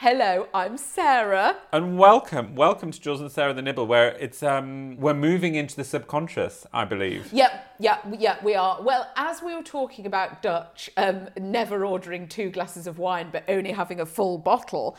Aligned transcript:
Hello, 0.00 0.46
I'm 0.52 0.76
Sarah. 0.76 1.56
And 1.72 1.98
welcome, 1.98 2.54
welcome 2.54 2.90
to 2.90 3.00
Jules 3.00 3.22
and 3.22 3.32
Sarah 3.32 3.54
the 3.54 3.62
Nibble, 3.62 3.86
where 3.86 4.10
it's 4.10 4.42
um 4.42 4.98
we're 4.98 5.14
moving 5.14 5.54
into 5.54 5.74
the 5.74 5.84
subconscious, 5.84 6.66
I 6.70 6.84
believe. 6.84 7.32
Yep, 7.32 7.76
yeah, 7.78 7.98
yeah, 8.18 8.36
we 8.44 8.54
are. 8.54 8.82
Well, 8.82 9.10
as 9.16 9.40
we 9.40 9.54
were 9.54 9.62
talking 9.62 10.04
about 10.04 10.42
Dutch, 10.42 10.90
um, 10.98 11.30
never 11.40 11.86
ordering 11.86 12.28
two 12.28 12.50
glasses 12.50 12.86
of 12.86 12.98
wine 12.98 13.30
but 13.32 13.44
only 13.48 13.72
having 13.72 13.98
a 13.98 14.04
full 14.04 14.36
bottle, 14.36 14.98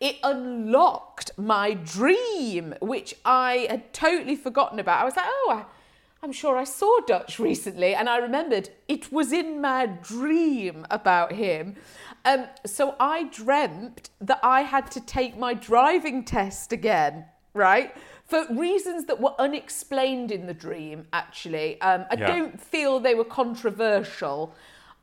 it 0.00 0.16
unlocked 0.22 1.30
my 1.36 1.74
dream, 1.74 2.74
which 2.80 3.14
I 3.26 3.66
had 3.68 3.92
totally 3.92 4.34
forgotten 4.34 4.78
about. 4.78 5.02
I 5.02 5.04
was 5.04 5.14
like, 5.14 5.26
oh, 5.28 5.50
I, 5.58 5.64
I'm 6.22 6.32
sure 6.32 6.56
I 6.56 6.64
saw 6.64 7.00
Dutch 7.06 7.38
recently, 7.50 7.94
and 7.94 8.08
I 8.08 8.18
remembered 8.18 8.70
it 8.88 9.12
was 9.12 9.32
in 9.32 9.60
my 9.60 9.86
dream 9.86 10.86
about 10.90 11.32
him. 11.32 11.76
Um, 12.24 12.46
so 12.66 12.96
I 12.98 13.24
dreamt 13.24 14.10
that 14.20 14.40
I 14.42 14.62
had 14.62 14.90
to 14.92 15.00
take 15.00 15.38
my 15.38 15.54
driving 15.54 16.24
test 16.24 16.72
again, 16.72 17.24
right? 17.54 17.94
For 18.24 18.46
reasons 18.50 19.06
that 19.06 19.20
were 19.20 19.34
unexplained 19.38 20.30
in 20.30 20.46
the 20.46 20.54
dream, 20.54 21.06
actually. 21.12 21.80
Um, 21.80 22.04
I 22.10 22.16
Yeah. 22.16 22.26
don't 22.26 22.60
feel 22.60 23.00
they 23.00 23.14
were 23.14 23.24
controversial, 23.24 24.54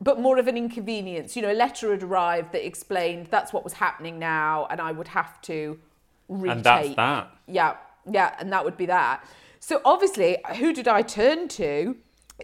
but 0.02 0.20
more 0.20 0.38
of 0.38 0.48
an 0.48 0.58
inconvenience. 0.58 1.36
You 1.36 1.42
know, 1.42 1.52
a 1.52 1.54
letter 1.54 1.92
had 1.92 2.04
arrived 2.04 2.52
that 2.52 2.66
explained 2.66 3.28
that's 3.28 3.54
what 3.54 3.64
was 3.64 3.74
happening 3.74 4.20
now, 4.20 4.68
and 4.70 4.82
I 4.82 4.92
would 4.92 5.08
have 5.08 5.42
to 5.44 5.80
retake. 6.28 6.56
And 6.58 6.64
that's 6.66 6.96
that. 6.96 7.32
Yeah, 7.48 7.78
yeah, 8.12 8.36
and 8.40 8.52
that 8.52 8.64
would 8.66 8.78
be 8.78 8.86
that. 8.88 9.26
So 9.66 9.82
obviously, 9.84 10.38
who 10.58 10.74
did 10.74 10.88
I 10.88 11.02
turn 11.02 11.48
to? 11.48 11.98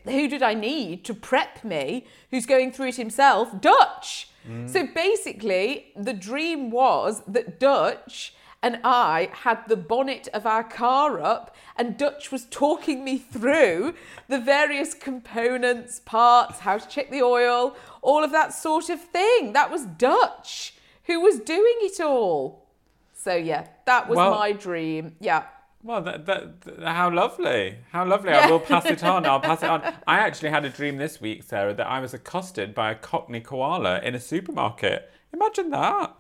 Who 0.06 0.28
did 0.28 0.42
I 0.42 0.56
need 0.56 1.06
to 1.06 1.14
prep 1.14 1.64
me? 1.64 2.08
Who's 2.32 2.48
going 2.48 2.72
through 2.72 2.88
it 2.88 2.96
himself? 2.96 3.62
Dutch. 3.62 4.30
Mm. 4.50 4.68
So 4.68 4.88
basically, 4.88 5.92
the 5.96 6.14
dream 6.14 6.72
was 6.72 7.22
that 7.28 7.59
Dutch 7.59 8.34
and 8.64 8.80
I 8.84 9.30
had 9.44 9.68
the 9.68 9.78
bonnet 9.78 10.30
of 10.34 10.48
our 10.48 10.64
car 10.64 11.22
up, 11.22 11.56
and 11.76 11.96
Dutch 11.96 12.32
was 12.32 12.46
talking 12.46 13.04
me 13.04 13.20
through 13.20 13.94
the 14.28 14.40
various 14.40 14.96
components, 14.96 16.02
parts, 16.03 16.62
how 16.62 16.80
to 16.80 16.88
check 16.88 17.12
the 17.12 17.22
oil, 17.22 17.76
all 18.02 18.24
of 18.24 18.32
that 18.32 18.52
sort 18.52 18.90
of 18.90 19.00
thing. 19.00 19.53
That 19.53 19.70
was 19.70 19.86
Dutch 19.86 20.74
who 21.03 21.20
was 21.20 21.38
doing 21.38 21.78
it 21.82 22.00
all. 22.00 22.66
So 23.14 23.36
yeah, 23.36 23.68
that 23.86 24.09
was 24.09 24.18
Well- 24.18 24.32
my 24.32 24.53
dream. 24.53 25.18
Yeah. 25.20 25.44
Well, 25.84 26.02
that, 26.02 26.25
that, 26.28 26.62
that- 26.62 26.80
how 26.88 27.09
lovely. 27.09 27.78
How 27.92 28.06
lovely. 28.06 28.31
I 28.31 28.50
will 28.50 28.59
pass 28.59 28.86
it 28.86 29.03
on. 29.03 29.25
I'll 29.25 29.40
pass 29.40 29.64
it 29.64 29.69
on. 29.69 29.81
I 30.08 30.19
actually 30.19 30.50
had 30.50 30.66
a 30.66 30.69
dream 30.69 30.97
this 30.97 31.19
week, 31.19 31.44
Sarah, 31.44 31.74
that 31.74 31.88
I 31.88 32.00
was 32.00 32.14
accosted 32.14 32.75
by 32.75 32.92
a 32.92 32.96
cockney 32.96 33.42
koala 33.42 34.00
in 34.02 34.14
a 34.16 34.20
supermarket. 34.20 35.12
Imagine 35.34 35.70
that. 35.72 36.16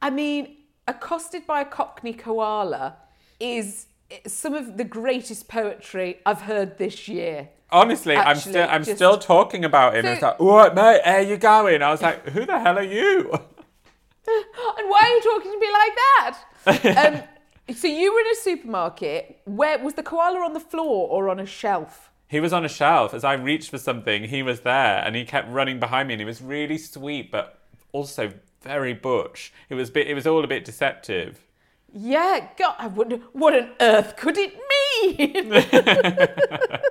I 0.00 0.10
mean, 0.10 0.56
accosted 0.86 1.46
by 1.46 1.60
a 1.62 1.64
cockney 1.64 2.12
koala 2.12 2.96
is 3.38 3.86
some 4.26 4.54
of 4.54 4.76
the 4.76 4.84
greatest 4.84 5.48
poetry 5.48 6.18
I've 6.24 6.42
heard 6.42 6.78
this 6.78 7.08
year. 7.08 7.48
Honestly, 7.72 8.16
I'm 8.16 8.36
still 8.36 8.68
I'm 8.68 8.82
just- 8.84 8.96
still 8.96 9.18
talking 9.18 9.64
about 9.64 9.94
it. 9.94 10.00
And 10.04 10.08
it's 10.08 10.22
like, 10.22 10.40
what, 10.40 10.74
mate? 10.74 11.00
Where 11.04 11.20
you 11.22 11.36
going? 11.36 11.82
I 11.82 11.90
was 11.90 12.02
like, 12.02 12.28
who 12.28 12.44
the 12.44 12.58
hell 12.58 12.78
are 12.78 12.82
you? 12.82 13.32
And 14.28 14.88
why 14.88 15.00
are 15.02 15.08
you 15.08 15.22
talking 15.22 15.50
to 15.50 15.58
me 15.58 15.68
like 15.72 16.84
that? 16.84 17.14
um, 17.14 17.22
so 17.72 17.88
you 17.88 18.12
were 18.12 18.20
in 18.20 18.26
a 18.28 18.34
supermarket. 18.36 19.40
Where 19.44 19.78
was 19.78 19.94
the 19.94 20.02
koala 20.02 20.40
on 20.40 20.52
the 20.52 20.60
floor 20.60 21.08
or 21.08 21.28
on 21.28 21.38
a 21.40 21.46
shelf? 21.46 22.10
He 22.28 22.40
was 22.40 22.52
on 22.52 22.64
a 22.64 22.68
shelf. 22.68 23.12
As 23.12 23.24
I 23.24 23.32
reached 23.34 23.70
for 23.70 23.78
something, 23.78 24.24
he 24.24 24.42
was 24.42 24.60
there, 24.60 25.02
and 25.04 25.16
he 25.16 25.24
kept 25.24 25.48
running 25.50 25.80
behind 25.80 26.08
me. 26.08 26.14
And 26.14 26.20
he 26.20 26.24
was 26.24 26.40
really 26.40 26.78
sweet, 26.78 27.30
but 27.30 27.58
also 27.92 28.32
very 28.62 28.92
butch. 28.94 29.52
It 29.68 29.74
was 29.74 29.90
bit. 29.90 30.06
It 30.06 30.14
was 30.14 30.26
all 30.26 30.44
a 30.44 30.46
bit 30.46 30.64
deceptive. 30.64 31.44
Yeah, 31.92 32.48
God, 32.56 32.76
I 32.78 32.86
wonder 32.86 33.16
what 33.32 33.52
on 33.54 33.70
earth 33.80 34.16
could 34.16 34.36
it 34.38 34.54
mean? 34.70 35.52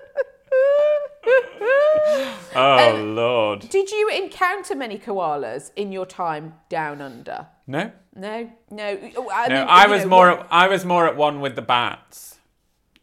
Oh 2.56 2.96
Um, 2.96 3.16
lord. 3.16 3.59
Did 3.70 3.92
you 3.92 4.10
encounter 4.10 4.76
many 4.76 4.98
koalas 4.98 5.72
in 5.76 5.92
your 5.92 6.06
time 6.06 6.54
down 6.70 7.02
under? 7.02 7.48
No. 7.68 7.92
No, 8.16 8.50
no. 8.72 8.88
I 9.32 9.48
No, 9.48 9.66
I 9.70 9.88
was 9.88 10.04
know, 10.04 10.10
more. 10.10 10.28
what- 10.32 10.40
At, 10.42 10.48
I 10.52 10.68
was 10.68 10.84
more 10.86 11.08
at 11.08 11.16
one 11.16 11.40
with 11.40 11.56
the 11.56 11.62
bats, 11.62 12.38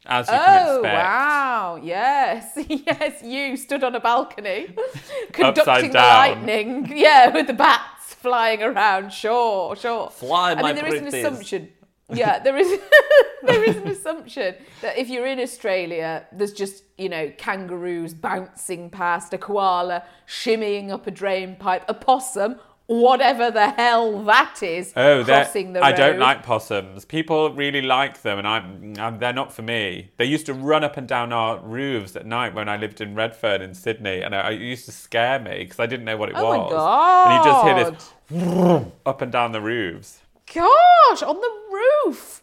as 0.05 0.27
you 0.29 0.33
can 0.35 0.67
Oh 0.69 0.77
expect. 0.81 0.95
wow! 0.95 1.81
Yes, 1.83 2.53
yes. 2.69 3.23
You 3.23 3.57
stood 3.57 3.83
on 3.85 3.95
a 3.95 4.01
balcony, 4.01 4.69
conducting 5.33 5.93
the 5.93 5.99
lightning. 5.99 6.93
Yeah, 6.97 7.31
with 7.33 7.47
the 7.47 7.53
bats 7.55 8.15
flying 8.15 8.63
around. 8.63 9.13
Sure, 9.13 9.75
sure. 9.77 10.11
Fly, 10.11 10.53
I 10.53 10.55
my 10.57 10.63
mean, 10.73 10.75
there 10.77 10.93
is 10.95 11.01
an 11.01 11.07
assumption. 11.09 11.71
Yeah, 12.13 12.39
there 12.45 12.57
is. 12.57 12.79
there 13.43 13.63
is 13.65 13.77
an 13.77 13.89
assumption 13.89 14.55
that 14.83 14.97
if 14.99 15.09
you're 15.09 15.27
in 15.27 15.39
Australia, 15.41 16.27
there's 16.33 16.53
just 16.53 16.85
you 16.99 17.09
know 17.09 17.31
kangaroos 17.37 18.15
bouncing 18.15 18.91
past, 18.91 19.33
a 19.35 19.39
koala 19.39 20.03
shimmying 20.27 20.91
up 20.91 21.07
a 21.07 21.11
drain 21.11 21.57
pipe, 21.57 21.85
a 21.89 21.95
possum, 21.95 22.57
whatever 22.87 23.51
the 23.51 23.71
hell 23.71 24.23
that 24.25 24.63
is, 24.63 24.93
Oh, 24.97 25.25
crossing 25.25 25.73
the 25.73 25.81
road. 25.81 25.87
I 25.87 25.93
don't 25.93 26.19
like 26.19 26.43
possums. 26.45 27.05
People 27.05 27.53
really 27.53 27.83
like 27.83 28.23
them, 28.23 28.39
and 28.39 28.47
I'm, 28.49 28.95
I'm, 28.99 29.19
they're 29.19 29.33
not 29.33 29.53
for 29.53 29.63
me. 29.63 30.11
They 30.17 30.25
used 30.25 30.47
to 30.47 30.55
run 30.55 30.85
up 30.85 30.97
and 30.97 31.07
down 31.09 31.33
our 31.33 31.59
roofs 31.59 32.15
at 32.17 32.27
night 32.27 32.55
when 32.55 32.69
I 32.69 32.77
lived 32.77 33.01
in 33.01 33.15
Redfern 33.15 33.61
in 33.63 33.75
Sydney, 33.75 34.23
and 34.23 34.35
I, 34.35 34.53
it 34.53 34.61
used 34.61 34.85
to 34.87 34.93
scare 34.93 35.39
me 35.41 35.59
because 35.65 35.81
I 35.81 35.87
didn't 35.87 36.05
know 36.05 36.17
what 36.17 36.29
it 36.31 36.37
Oh 36.37 36.49
my 36.49 36.59
was. 36.59 37.27
And 37.27 37.45
you 37.45 37.51
just 37.51 37.65
hear 37.65 37.85
God. 37.85 38.83
this 38.85 38.93
up 39.05 39.23
and 39.23 39.31
down 39.33 39.53
the 39.53 39.61
roofs. 39.61 40.21
Gosh, 40.53 41.23
on 41.23 41.37
the 41.41 41.53
roof. 41.71 42.43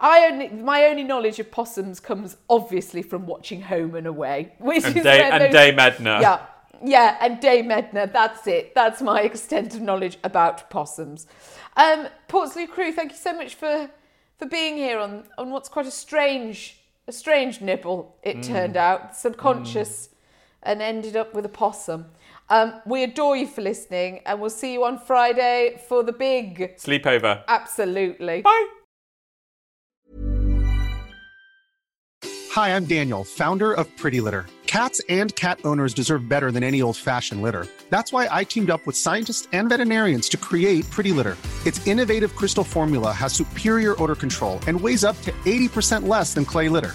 I 0.00 0.26
only 0.26 0.48
my 0.48 0.84
only 0.84 1.02
knowledge 1.02 1.40
of 1.40 1.50
possums 1.50 1.98
comes 1.98 2.36
obviously 2.48 3.02
from 3.02 3.26
watching 3.26 3.62
Home 3.62 3.94
and 3.96 4.06
Away, 4.06 4.52
which 4.58 4.84
And, 4.84 4.96
is 4.96 5.02
Day, 5.02 5.22
and 5.22 5.42
those-. 5.42 5.52
Yeah, 6.22 6.46
yeah, 6.84 7.16
and 7.20 7.40
Dame 7.40 7.70
Edna. 7.70 8.06
That's 8.06 8.46
it. 8.46 8.74
That's 8.74 9.02
my 9.02 9.20
extent 9.30 9.74
of 9.74 9.80
knowledge 9.80 10.18
about 10.22 10.70
possums. 10.70 11.26
Um, 11.76 12.08
Portslade 12.28 12.70
Crew, 12.70 12.92
thank 12.92 13.12
you 13.12 13.18
so 13.18 13.34
much 13.34 13.54
for 13.54 13.90
for 14.38 14.46
being 14.46 14.76
here 14.76 14.98
on, 14.98 15.24
on 15.36 15.50
what's 15.50 15.68
quite 15.68 15.86
a 15.86 15.90
strange, 15.90 16.78
a 17.08 17.12
strange 17.12 17.60
nibble, 17.60 18.16
it 18.22 18.42
turned 18.42 18.76
out, 18.76 19.16
subconscious, 19.16 20.10
and 20.62 20.82
ended 20.82 21.16
up 21.16 21.34
with 21.34 21.44
a 21.44 21.48
possum. 21.48 22.06
Um, 22.50 22.80
we 22.86 23.04
adore 23.04 23.36
you 23.36 23.46
for 23.46 23.60
listening, 23.60 24.20
and 24.24 24.40
we'll 24.40 24.50
see 24.50 24.72
you 24.72 24.84
on 24.84 24.98
Friday 24.98 25.80
for 25.88 26.02
the 26.02 26.12
big. 26.12 26.76
Sleepover. 26.76 27.42
Absolutely. 27.46 28.42
Bye. 28.42 28.66
Hi, 32.52 32.74
I'm 32.74 32.86
Daniel, 32.86 33.24
founder 33.24 33.72
of 33.72 33.94
Pretty 33.96 34.20
Litter. 34.20 34.46
Cats 34.66 35.00
and 35.08 35.34
cat 35.36 35.60
owners 35.64 35.94
deserve 35.94 36.28
better 36.28 36.50
than 36.50 36.62
any 36.62 36.82
old 36.82 36.96
fashioned 36.96 37.40
litter. 37.40 37.66
That's 37.88 38.12
why 38.12 38.28
I 38.30 38.44
teamed 38.44 38.68
up 38.68 38.84
with 38.86 38.96
scientists 38.96 39.48
and 39.52 39.68
veterinarians 39.68 40.28
to 40.30 40.36
create 40.36 40.88
Pretty 40.90 41.12
Litter. 41.12 41.36
Its 41.64 41.86
innovative 41.86 42.34
crystal 42.36 42.64
formula 42.64 43.12
has 43.12 43.32
superior 43.32 43.94
odor 44.02 44.14
control 44.14 44.60
and 44.66 44.78
weighs 44.80 45.04
up 45.04 45.20
to 45.22 45.32
80% 45.46 46.06
less 46.08 46.34
than 46.34 46.44
clay 46.44 46.68
litter. 46.68 46.94